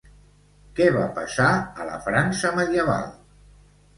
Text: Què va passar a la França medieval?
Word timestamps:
Què 0.79 0.85
va 0.95 1.03
passar 1.17 1.51
a 1.83 1.85
la 1.89 1.99
França 2.07 2.53
medieval? 2.61 3.07